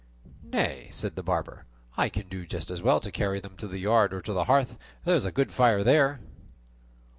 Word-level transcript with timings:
"Nay," 0.41 0.87
said 0.91 1.15
the 1.15 1.21
barber, 1.21 1.65
"I 1.95 2.09
can 2.09 2.27
do 2.27 2.43
just 2.47 2.71
as 2.71 2.81
well 2.81 2.99
to 3.01 3.11
carry 3.11 3.39
them 3.39 3.55
to 3.57 3.67
the 3.67 3.77
yard 3.77 4.15
or 4.15 4.21
to 4.21 4.33
the 4.33 4.45
hearth, 4.45 4.71
and 4.71 4.79
there 5.05 5.13
is 5.15 5.25
a 5.25 5.27
very 5.27 5.35
good 5.45 5.51
fire 5.51 5.83
there." 5.83 6.19